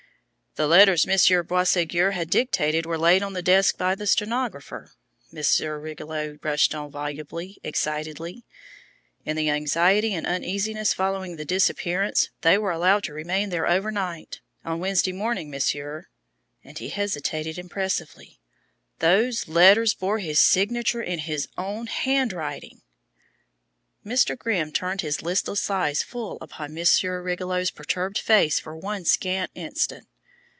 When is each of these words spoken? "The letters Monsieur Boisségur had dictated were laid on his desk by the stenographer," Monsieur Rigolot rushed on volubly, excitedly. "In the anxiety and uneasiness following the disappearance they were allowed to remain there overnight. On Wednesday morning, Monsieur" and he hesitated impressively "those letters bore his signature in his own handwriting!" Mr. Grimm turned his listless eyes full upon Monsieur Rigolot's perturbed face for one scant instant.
"The 0.55 0.67
letters 0.67 1.07
Monsieur 1.07 1.43
Boisségur 1.45 2.11
had 2.11 2.29
dictated 2.29 2.85
were 2.85 2.97
laid 2.97 3.23
on 3.23 3.33
his 3.33 3.41
desk 3.45 3.77
by 3.77 3.95
the 3.95 4.05
stenographer," 4.05 4.91
Monsieur 5.31 5.79
Rigolot 5.79 6.43
rushed 6.43 6.75
on 6.75 6.91
volubly, 6.91 7.57
excitedly. 7.63 8.43
"In 9.23 9.37
the 9.37 9.49
anxiety 9.49 10.13
and 10.13 10.27
uneasiness 10.27 10.93
following 10.93 11.37
the 11.37 11.45
disappearance 11.45 12.31
they 12.41 12.57
were 12.57 12.71
allowed 12.73 13.05
to 13.05 13.13
remain 13.13 13.49
there 13.49 13.65
overnight. 13.65 14.41
On 14.65 14.81
Wednesday 14.81 15.13
morning, 15.13 15.49
Monsieur" 15.49 16.07
and 16.65 16.79
he 16.79 16.89
hesitated 16.89 17.57
impressively 17.57 18.41
"those 18.99 19.47
letters 19.47 19.93
bore 19.93 20.19
his 20.19 20.37
signature 20.37 21.01
in 21.01 21.19
his 21.19 21.47
own 21.57 21.87
handwriting!" 21.87 22.81
Mr. 24.05 24.37
Grimm 24.37 24.73
turned 24.73 24.99
his 24.99 25.21
listless 25.21 25.69
eyes 25.69 26.03
full 26.03 26.37
upon 26.41 26.73
Monsieur 26.73 27.21
Rigolot's 27.21 27.71
perturbed 27.71 28.17
face 28.17 28.59
for 28.59 28.75
one 28.75 29.05
scant 29.05 29.49
instant. 29.55 30.07